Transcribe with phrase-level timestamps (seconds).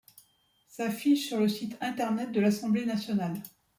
[0.67, 3.37] Sa fiche, sur le site Internet de l'Assemblée nationale.